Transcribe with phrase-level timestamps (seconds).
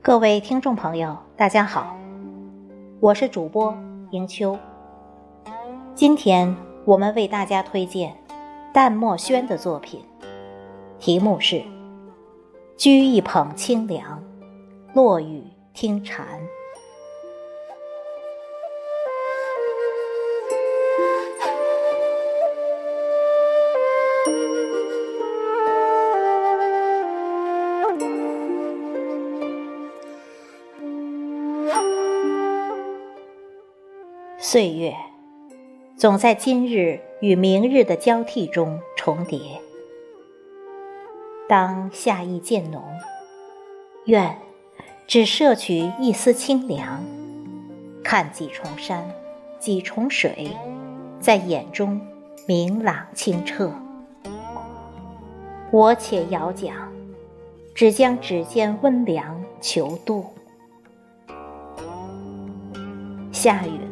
[0.00, 1.94] 各位听众朋友，大家好，
[2.98, 3.76] 我是主播
[4.10, 4.58] 迎秋。
[5.94, 8.16] 今天我们为大家推荐
[8.72, 10.00] 淡墨轩的作品，
[10.98, 11.56] 题目是
[12.78, 14.22] 《掬一捧清凉，
[14.94, 15.44] 落雨
[15.74, 16.26] 听蝉》。
[34.50, 34.96] 岁月
[35.98, 39.38] 总在今日与明日的交替中重叠。
[41.46, 42.82] 当夏意渐浓，
[44.06, 44.38] 愿
[45.06, 47.04] 只摄取一丝清凉，
[48.02, 49.06] 看几重山，
[49.58, 50.56] 几重水，
[51.20, 52.00] 在眼中
[52.46, 53.70] 明朗清澈。
[55.70, 56.90] 我且遥讲，
[57.74, 60.24] 只将指尖温凉求渡。
[63.30, 63.87] 下雨。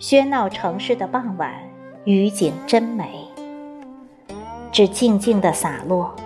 [0.00, 1.52] 喧闹城市的傍晚，
[2.04, 3.28] 雨景真美。
[4.72, 6.16] 只静静的洒落，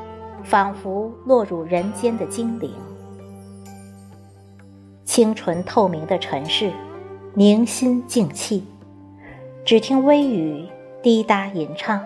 [0.45, 2.73] 仿佛落入人间的精灵。
[5.05, 6.71] 清纯透明的尘世，
[7.35, 8.65] 宁心静气。
[9.65, 10.69] 只听微雨
[11.03, 12.01] 滴答吟唱，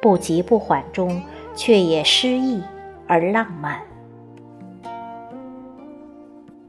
[0.00, 1.20] 不急不缓中，
[1.56, 2.62] 却也诗意
[3.08, 3.80] 而浪漫。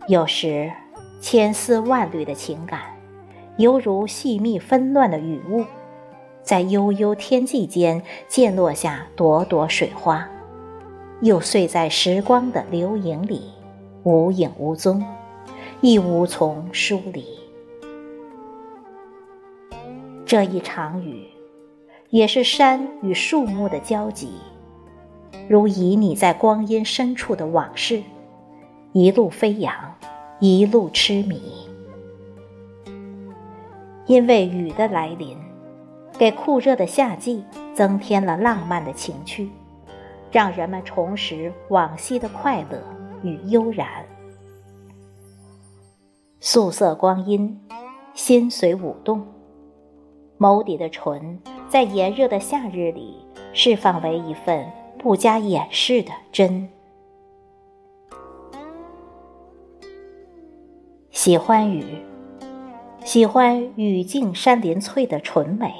[0.07, 0.71] 有时，
[1.21, 2.96] 千丝万缕的情感。
[3.57, 5.65] 犹如细密纷乱的雨雾，
[6.43, 10.29] 在悠悠天际间溅落下朵朵水花，
[11.21, 13.49] 又碎在时光的流影里，
[14.03, 15.03] 无影无踪，
[15.81, 17.25] 亦无从梳理。
[20.23, 21.25] 这一场雨，
[22.11, 24.29] 也是山与树木的交集，
[25.47, 28.03] 如旖旎在光阴深处的往事，
[28.93, 29.73] 一路飞扬，
[30.39, 31.66] 一路痴迷。
[34.07, 35.37] 因为雨的来临，
[36.17, 39.49] 给酷热的夏季增添了浪漫的情趣，
[40.31, 42.81] 让人们重拾往昔的快乐
[43.21, 44.05] 与悠然。
[46.39, 47.59] 素色光阴，
[48.13, 49.27] 心随舞动，
[50.39, 51.37] 眸底的唇，
[51.67, 53.17] 在炎热的夏日里
[53.51, 54.65] 释放为一份
[54.97, 56.69] 不加掩饰的真。
[61.11, 61.83] 喜欢雨。
[63.17, 65.73] 喜欢雨静山林翠的纯美。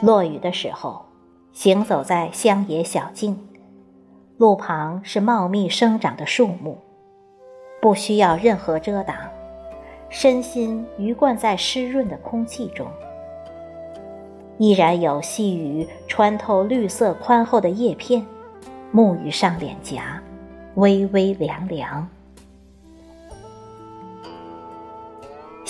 [0.00, 1.04] 落雨的时候，
[1.52, 3.38] 行走在乡野小径，
[4.36, 6.78] 路旁是茂密生长的树木，
[7.80, 9.14] 不需要任何遮挡，
[10.08, 12.88] 身心鱼贯在湿润的空气中，
[14.58, 18.26] 依然有细雨穿透绿色宽厚的叶片，
[18.92, 20.20] 沐浴上脸颊，
[20.74, 22.08] 微微凉凉。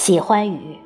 [0.05, 0.77] 喜欢雨，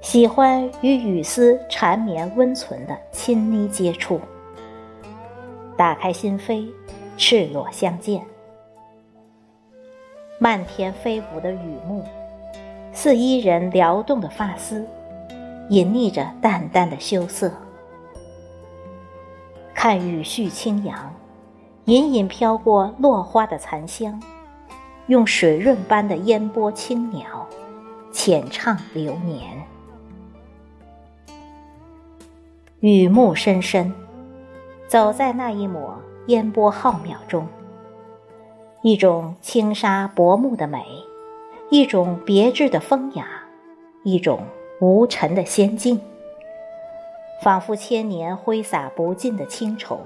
[0.00, 4.20] 喜欢与雨丝缠绵温存的亲昵接触。
[5.76, 6.70] 打开心扉，
[7.16, 8.24] 赤裸相见。
[10.38, 12.04] 漫天飞舞的雨幕，
[12.92, 14.86] 似伊人撩动的发丝，
[15.68, 17.50] 隐匿着淡淡的羞涩。
[19.74, 21.12] 看雨絮轻扬，
[21.86, 24.22] 隐隐飘过落花的残香，
[25.08, 27.44] 用水润般的烟波轻袅。
[28.16, 29.62] 浅唱流年，
[32.80, 33.92] 雨幕深深，
[34.88, 37.46] 走在那一抹烟波浩渺中，
[38.80, 40.82] 一种轻纱薄暮的美，
[41.68, 43.28] 一种别致的风雅，
[44.02, 44.40] 一种
[44.80, 46.00] 无尘的仙境，
[47.42, 50.00] 仿佛千年挥洒不尽的清愁，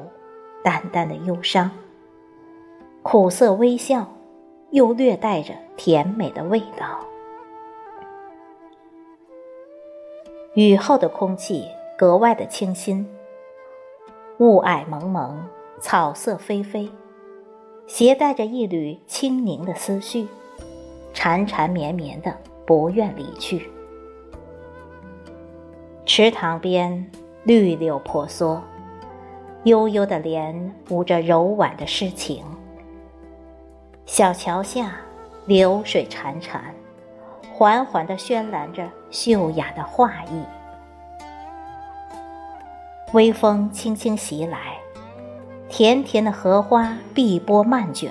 [0.65, 1.70] 淡淡的忧伤，
[3.03, 4.04] 苦涩微笑，
[4.73, 7.06] 又略带着甜美的味道。
[10.55, 11.64] 雨后的空气
[11.97, 13.08] 格外的清新，
[14.41, 15.41] 雾霭蒙蒙，
[15.81, 16.91] 草色霏霏，
[17.87, 20.26] 携带着一缕清宁的思绪，
[21.14, 22.37] 缠缠绵绵的
[22.67, 23.70] 不愿离去。
[26.05, 27.08] 池塘边
[27.44, 28.61] 绿柳婆娑，
[29.62, 32.43] 悠悠的莲舞着柔婉的诗情。
[34.05, 34.96] 小桥下
[35.46, 36.58] 流水潺潺。
[37.60, 40.44] 缓缓地渲染着秀雅的画意，
[43.12, 44.78] 微风轻轻袭来，
[45.68, 48.10] 甜甜的荷花碧波漫卷，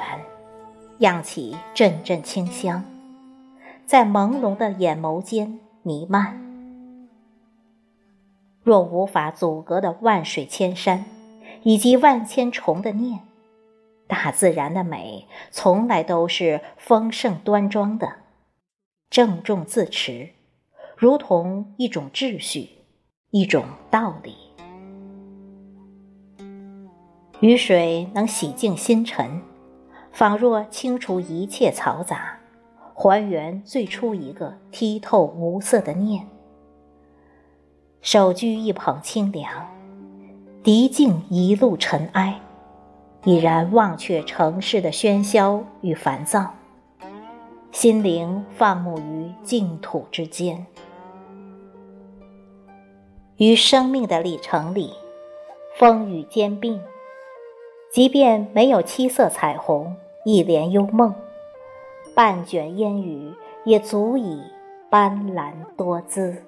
[0.99, 2.83] 漾起阵阵清香，
[3.87, 6.39] 在朦胧的眼眸间弥漫。
[8.61, 11.05] 若无法阻隔的万水千山，
[11.63, 13.21] 以及万千重的念，
[14.05, 18.17] 大自然的美从来都是丰盛端庄的，
[19.09, 20.29] 郑重自持，
[20.95, 22.69] 如同一种秩序，
[23.31, 24.35] 一种道理。
[27.39, 29.41] 雨水能洗净心尘，
[30.11, 32.37] 仿若清除一切嘈杂，
[32.93, 36.27] 还原最初一个剔透无色的念。
[38.01, 39.51] 手掬一捧清凉，
[40.63, 42.39] 涤净一路尘埃，
[43.23, 46.53] 已然忘却城市的喧嚣与烦躁，
[47.71, 50.65] 心灵放牧于净土之间。
[53.37, 54.91] 于生命的历程里，
[55.77, 56.81] 风雨兼并，
[57.91, 59.95] 即便没有七色彩虹，
[60.25, 61.13] 一帘幽梦，
[62.13, 63.33] 半卷烟雨，
[63.63, 64.41] 也足以
[64.89, 66.43] 斑斓多姿。